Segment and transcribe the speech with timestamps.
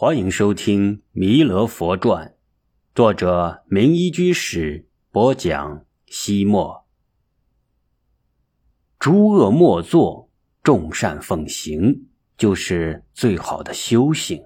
[0.00, 2.28] 欢迎收听《弥勒佛传》，
[2.94, 5.84] 作者明一居士播讲。
[6.06, 6.86] 西莫，
[9.00, 10.30] 诸恶莫作，
[10.62, 12.06] 众善奉行，
[12.36, 14.40] 就是最好的修行。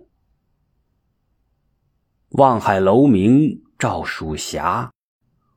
[2.30, 4.91] 望海楼明照蜀霞，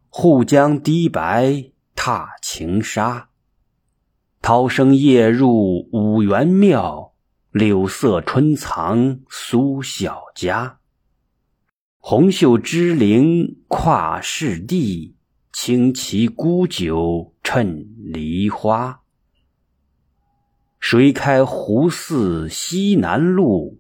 [0.10, 3.30] 护江堤白踏晴沙。
[4.42, 7.15] 涛声夜入五元庙。
[7.58, 10.80] 柳色春藏苏小家，
[12.00, 15.16] 红袖织绫跨世地，
[15.54, 19.04] 轻骑沽酒趁梨花。
[20.82, 23.80] 谁开湖寺西南路，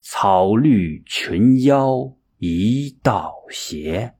[0.00, 4.14] 草绿群腰一道斜。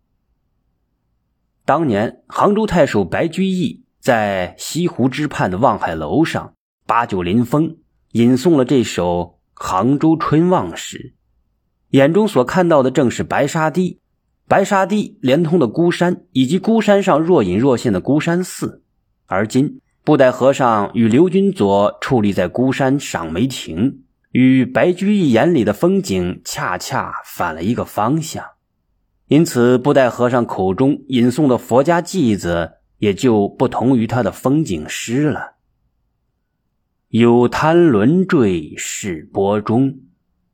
[1.65, 6.55] 当年杭州太守白居易在西湖之畔的望海楼上
[6.87, 7.79] 把酒临风。
[8.14, 11.14] 吟诵了这首《杭州春望》时，
[11.91, 13.98] 眼中所看到的正是白沙堤，
[14.46, 18.84] 白沙堤连通的孤山，以及孤山上若隐若现的孤山寺。
[19.26, 28.45] 而今，布袋和尚与刘君佐矗立在孤山赏梅亭，与白居易眼里的风景恰恰反了一个方向，
[29.26, 35.54] 因此，布袋和尚口中吟诵的佛家偈子也就不同于他的风景诗了。
[37.16, 40.01] 有贪轮坠是波中，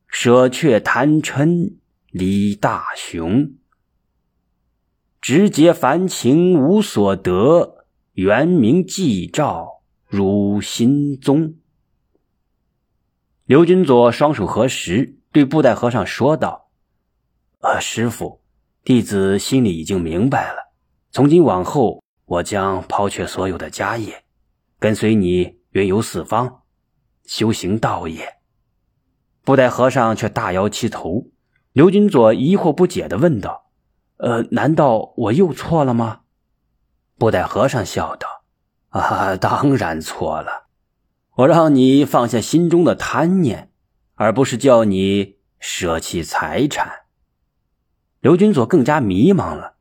[0.07, 1.77] 舍却贪嗔
[2.11, 3.53] 离大雄。
[5.19, 11.55] 直结凡情无所得，圆明寂照如心宗。
[13.45, 16.69] 刘君佐双手合十，对布袋和尚说道
[17.61, 18.39] ：“呃，师傅，
[18.83, 20.71] 弟子心里已经明白了。
[21.09, 24.23] 从今往后，我将抛却所有的家业，
[24.77, 26.63] 跟随你。”云游四方，
[27.25, 28.39] 修行道也。
[29.43, 31.27] 布袋和尚却大摇其头。
[31.71, 33.71] 刘金佐疑惑不解的问道
[34.17, 36.23] ：“呃，难道我又错了吗？”
[37.17, 38.43] 布袋和尚笑道
[38.91, 40.67] ：“啊，当然错了。
[41.35, 43.71] 我让你放下心中的贪念，
[44.15, 47.03] 而不是叫你舍弃财产。”
[48.19, 49.77] 刘金佐更加迷茫了。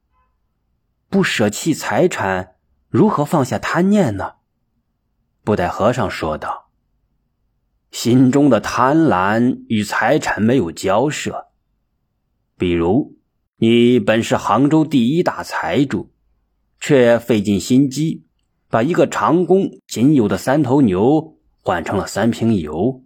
[1.09, 2.55] 不舍弃财产，
[2.89, 4.35] 如何放下贪念呢？
[5.51, 6.71] 布袋和尚说道
[7.91, 11.49] ：“心中的贪婪与财产没有交涉。
[12.57, 13.17] 比如，
[13.57, 16.13] 你本是杭州第一大财主，
[16.79, 18.23] 却费尽心机
[18.69, 23.03] 把一个长工仅有的三头牛换成了三瓶油，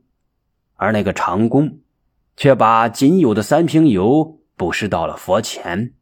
[0.74, 1.78] 而那个长工
[2.36, 5.94] 却把仅有的三瓶油布施到了佛前。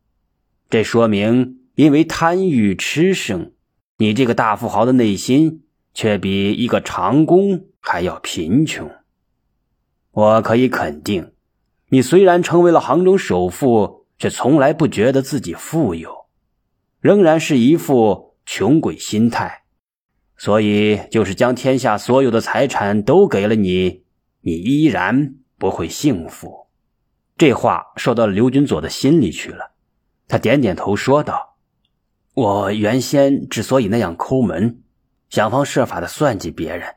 [0.69, 3.53] 这说明，因为贪欲吃生，
[3.99, 5.61] 你这个大富豪的内心。”
[5.95, 8.91] 却比一个长工还要贫穷。
[10.13, 11.33] 我可以肯定，
[11.89, 16.27] 你虽然成为了杭州首富，却从来不觉得自己富有，
[17.01, 19.63] 仍然是一副穷鬼心态。
[20.37, 24.03] 所以，就是将天下所有的财产都给了你，
[24.41, 26.67] 你依然不会幸福。
[27.39, 29.71] 这话说到刘军佐的心里去了。
[30.29, 31.57] 他点点头说道
[32.35, 34.82] ：“我原先之所以那样抠门。”
[35.33, 36.97] 想方设法的算计别人，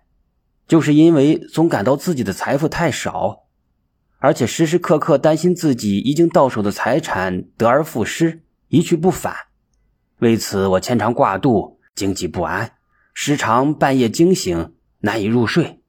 [0.67, 3.45] 就是因为总感到自己的财富太少，
[4.17, 9.33] 而且时时刻刻担心自己已经到手的财产得而复失，一去不返。
[10.19, 12.73] 为此，我牵肠挂肚，经济不安，
[13.13, 15.79] 时常半夜惊醒，难以入睡。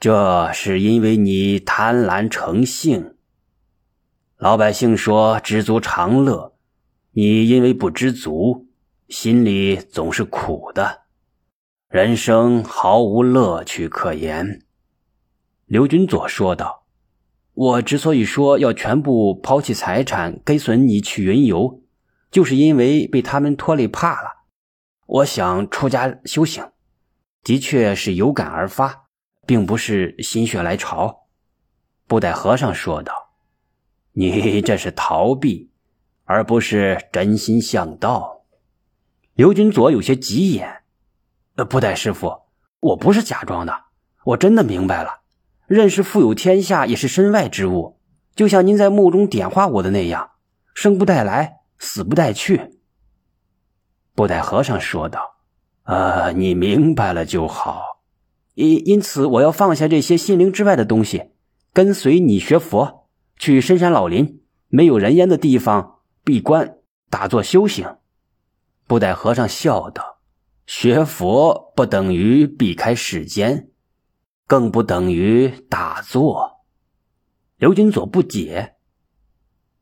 [0.00, 3.14] 这是因为你贪婪成性。
[4.38, 6.56] 老百姓说知足常乐，
[7.12, 8.66] 你因为不知足，
[9.08, 11.03] 心里总是苦的。
[11.94, 14.62] 人生毫无乐趣可言，
[15.66, 16.86] 刘君佐说道
[17.54, 21.84] ：“我之所以说要全部抛弃财产跟随你去云游，
[22.32, 24.28] 就是因为被他们拖累怕了。
[25.06, 26.68] 我想出家修行，
[27.44, 29.04] 的确是有感而发，
[29.46, 31.28] 并不是心血来潮。”
[32.08, 33.14] 布袋和尚说道
[34.14, 35.70] ：“你这是逃避，
[36.24, 38.46] 而不是真心向道。”
[39.34, 40.80] 刘君佐有些急眼。
[41.56, 42.32] 呃，布袋师傅，
[42.80, 43.72] 我不是假装的，
[44.24, 45.20] 我真的明白了。
[45.66, 48.00] 认识富有天下也是身外之物，
[48.34, 50.32] 就像您在墓中点化我的那样，
[50.74, 52.80] 生不带来，死不带去。
[54.14, 55.36] 布袋和尚说道
[55.86, 58.02] ：“呃，你明白了就好。
[58.54, 61.30] 因因此，我要放下这些心灵之外的东西，
[61.72, 63.08] 跟随你学佛，
[63.38, 66.78] 去深山老林、没有人烟的地方闭关
[67.08, 67.96] 打坐修行。”
[68.86, 70.13] 布袋和尚笑道。
[70.66, 73.68] 学佛不等于避开世间，
[74.46, 76.60] 更不等于打坐。
[77.58, 78.74] 刘金佐不解：“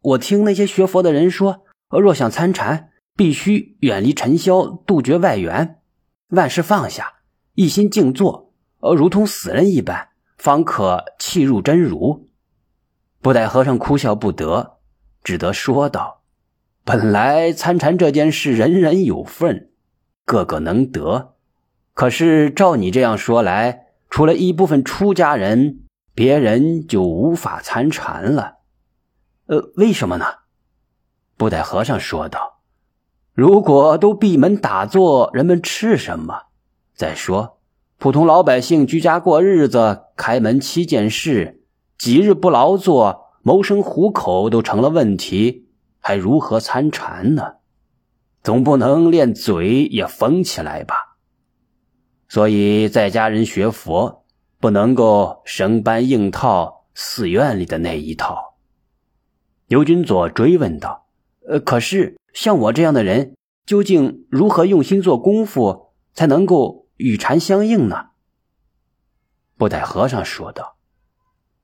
[0.03, 5.81] 我听那些学佛的人说，若想参禅，必须远离尘嚣，杜绝外缘，
[6.29, 7.21] 万事放下，
[7.55, 12.29] 一心静坐，呃，如同死人一般，方可契入真如。”
[13.23, 14.79] 布袋和尚哭笑不得，
[15.23, 16.23] 只得说道
[16.83, 19.71] ：“本来参禅这件事，人人有份，
[20.25, 21.35] 个个能得。
[21.95, 25.79] 可是照你这样说来，除了一部分出家人。”
[26.15, 28.57] 别人就无法参禅了，
[29.47, 30.27] 呃，为什么呢？
[31.39, 32.61] 布袋和尚说道
[33.33, 36.43] ：“如果都闭门打坐，人们吃什么？
[36.95, 37.61] 再说，
[37.97, 41.63] 普通老百姓居家过日子，开门七件事，
[41.97, 47.55] 几日不劳作，谋生糊口都成了问题，还如何参禅呢？
[48.43, 51.17] 总不能连嘴也封起来吧？
[52.29, 54.21] 所以，在家人学佛。”
[54.63, 58.55] 不能够生搬硬套寺院里的那一套。
[59.67, 61.09] 刘君佐追问道
[61.49, 63.35] ：“呃，可是像我这样的人，
[63.67, 68.11] 究竟如何用心做功夫，才能够与禅相应呢？”
[69.59, 70.77] 布袋和尚说道：“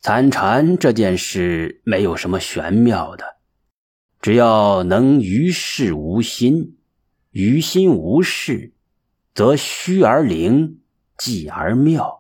[0.03, 3.37] 参禅这件事没有什么玄妙的，
[4.21, 6.77] 只要能于事无心，
[7.31, 8.73] 于心无事，
[9.35, 10.81] 则虚而灵，
[11.17, 12.17] 寂而妙。”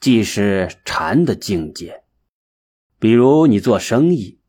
[0.00, 2.02] 即是禅的境界。
[2.98, 4.40] 比如你做生意，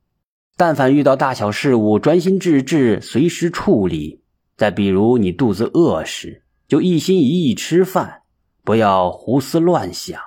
[0.57, 4.21] 但凡遇到大小事务，专心致志，随时处理；
[4.57, 8.23] 再比如你肚子饿时，就一心一意吃饭，
[8.63, 10.19] 不要胡思乱想。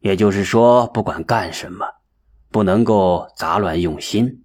[0.00, 1.86] 也就是说，不管干什么，
[2.50, 4.42] 不能够杂乱用心，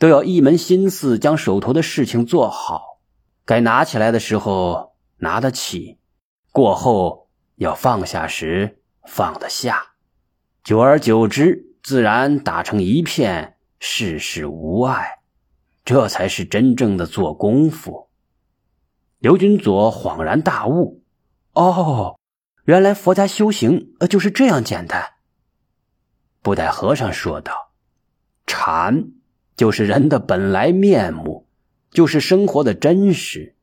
[0.00, 2.98] 都要一门心思将手头的事情做好。
[3.44, 6.00] 该拿起来的时候拿得起，
[6.50, 8.78] 过后要放下时。
[9.06, 9.94] 放得下，
[10.62, 15.20] 久而久之，自然打成一片，事事无碍，
[15.86, 18.10] 这才是真正的做功夫。
[19.18, 21.02] 刘君佐恍然大悟
[21.54, 22.20] ：“哦，
[22.64, 25.14] 原来佛家修行呃就是这样简单。”
[26.42, 27.72] 布袋和尚说道
[28.46, 29.12] ：“禅
[29.60, 31.46] 就是人的本来面目，
[31.90, 33.56] 就是生活的真实，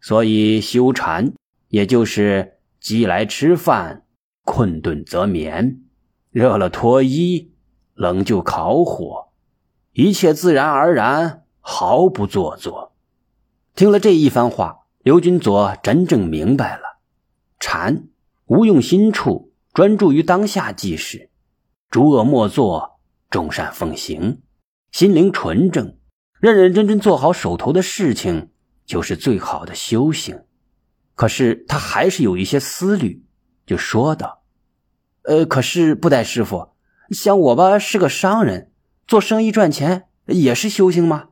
[0.00, 1.34] 所以修禅
[1.68, 4.06] 也就是饥来吃饭。”
[4.44, 5.82] 困顿则眠，
[6.30, 7.52] 热了脱衣，
[7.92, 9.28] 冷就烤火，
[9.92, 12.94] 一切自然而然，毫不做作。
[13.74, 17.00] 听了这一番话，刘军佐真正明白了：
[17.60, 18.04] 禅
[18.46, 21.28] 无用心处，专注于当下即是；
[21.90, 22.98] 诸恶莫作，
[23.28, 24.38] 众善奉行，
[24.96, 25.98] 心灵纯正，
[26.40, 28.48] 认认真真做好手头的事情，
[28.86, 30.44] 就是最好的修行。
[31.14, 33.22] 可是他还是有一些思虑。
[33.66, 34.42] 就说道
[35.24, 36.70] ：“呃，可是布袋师傅，
[37.10, 38.72] 像我吧，是个商人，
[39.06, 41.28] 做生意赚钱也是修行吗？”“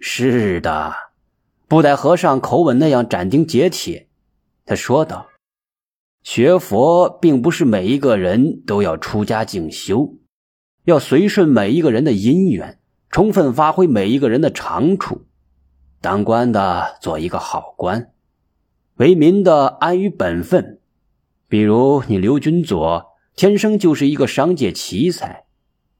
[0.00, 0.94] 是的。”
[1.68, 4.08] 布袋和尚口吻那样斩钉截铁，
[4.64, 5.28] 他说道
[6.24, 10.14] ：“学佛并不是每一个人都要出家静修，
[10.86, 12.78] 要随顺每一个人的因缘，
[13.10, 15.26] 充分发挥每一个人的长处。
[16.00, 18.12] 当官的做一个好官，
[18.94, 20.80] 为民的安于本分。”
[21.48, 25.46] 比如你刘军佐天生就是一个商界奇才，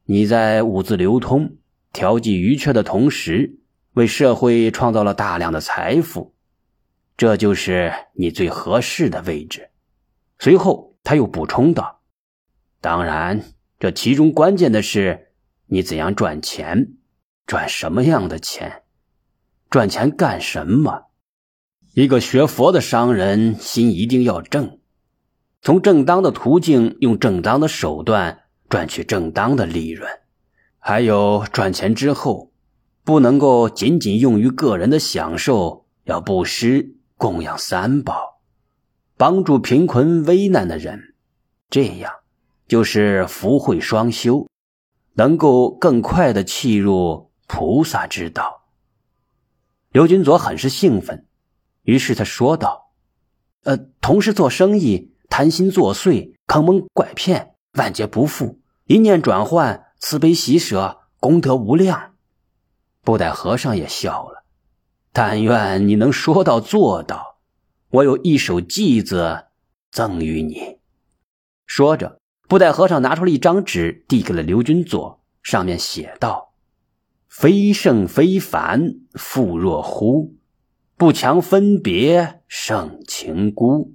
[0.04, 1.56] 你在物资流通、
[1.92, 3.58] 调剂余缺的同时，
[3.94, 6.32] 为社会创造了大量的财富，
[7.16, 9.70] 这就是你最合适的位置。
[10.38, 12.02] 随后他又补充道
[12.80, 13.42] ：“当然，
[13.78, 15.33] 这其中关键的是
[15.66, 16.95] 你怎样赚钱，
[17.47, 18.83] 赚什么样的钱，
[19.68, 21.06] 赚钱干什么？
[21.95, 24.78] 一个学佛的商人心一定要正。”
[25.62, 30.09] 从正当的途径，用正当的手段赚取正当的利润，
[30.78, 32.52] 还有赚钱之后，
[33.02, 38.40] 不能够仅仅用于个人的享受，要布施供养三宝，
[39.16, 41.14] 帮助贫困危难的人，
[41.68, 42.12] 这样
[42.68, 44.49] 就是福慧双修，
[45.14, 48.68] 能够更快的契入菩萨之道。
[49.90, 51.26] 刘君佐很是兴奋，
[51.82, 52.92] 于是他说道
[53.64, 58.61] ：“呃，同时做生意。”贪心作祟，坑蒙拐骗，万劫不复。
[58.85, 62.14] 一念转换，慈悲喜舍，功德无量。
[63.02, 64.44] 布袋和尚也笑了。
[65.12, 67.38] 但愿你能说到做到。
[67.90, 69.46] 我有一首偈子
[69.90, 70.78] 赠予你。
[71.66, 76.52] 说着，布袋和尚拿出了一张纸，递给了刘军佐，上面写道
[77.28, 80.34] ：“非圣非凡，复若乎？
[80.96, 83.92] 不强分别，胜情孤。”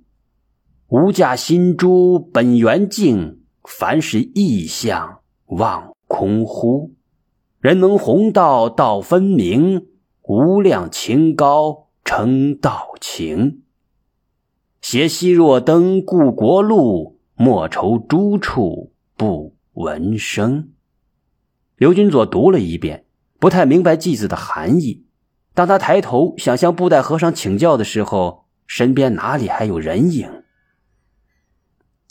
[0.89, 6.93] 无价心珠本圆净，凡是意象忘空乎？
[7.61, 9.87] 人能弘道，道分明，
[10.23, 13.61] 无量清高称道情。
[14.81, 20.73] 斜溪若登故国路，莫愁诸处不闻声。
[21.75, 23.05] 刘君佐读了一遍，
[23.39, 25.07] 不太明白句子的含义。
[25.55, 30.43] 当他抬头想向布袋和尚请教的时候，身边哪里还有人影？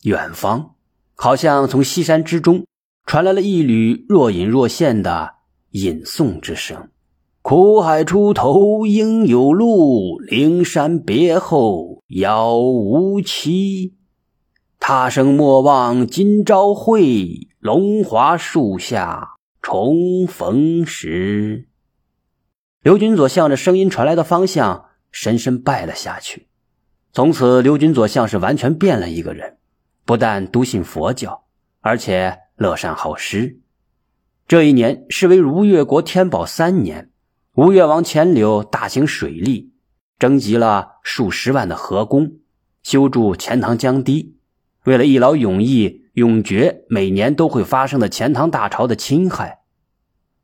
[0.03, 0.75] 远方，
[1.15, 2.67] 好像从西山之中
[3.07, 5.35] 传来了一缕若隐若现的
[5.71, 6.89] 吟诵之声
[7.41, 13.95] ：“苦海出头应有路，灵山别后遥无期。
[14.93, 21.69] 他生莫忘今朝会，龙华树下重逢时。”
[22.83, 26.49] 刘军佐向着声音传来的方向深深拜了下去。
[27.13, 29.59] 从此，刘军佐像是完全变了一个人。
[30.05, 31.45] 不但笃信佛教，
[31.83, 33.61] 而且乐善好施。
[34.49, 37.13] 这一年是为如越国天宝三年，
[37.55, 39.73] 吴越王钱柳大兴水利，
[40.19, 42.39] 征集了数十万的河工，
[42.83, 44.35] 修筑钱塘江堤。
[44.85, 49.61] 为了一劳永逸，永绝每年都会发生的钱塘大潮的侵害，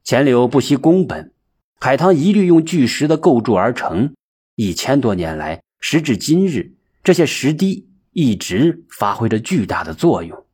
[0.05, 1.33] 钱柳不惜工本，
[1.81, 4.14] 海棠一律用巨石的构筑而成。
[4.55, 7.87] 一千多年来，时至今日，这些石堤。
[8.19, 10.47] 一直发挥着巨大的作用，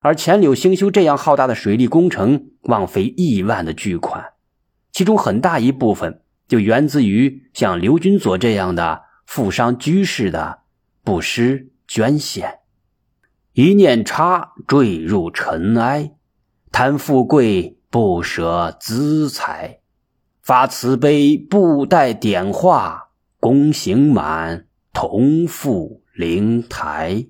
[0.00, 4.22] 而钱柳兴修这样浩大的水利工程，枉费亿万的巨款，
[4.92, 10.58] 其中很大一部分就源自于像刘君佐这样的富商居士的
[11.02, 12.58] 布施捐献。
[13.56, 16.12] 一念差坠入尘埃，
[16.70, 19.80] 贪富贵不舍资财，
[20.42, 27.28] 发慈悲布袋点化，功行满同赴灵台。